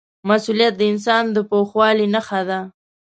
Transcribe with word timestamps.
مسؤلیت 0.29 0.73
د 0.77 0.81
انسان 0.91 1.23
د 1.31 1.37
پوخوالي 1.49 2.07
نښه 2.13 2.41
ده. 2.49 2.59